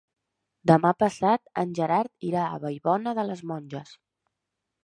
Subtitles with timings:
[0.71, 3.97] Demà passat en Gerard irà a Vallbona de les Monges.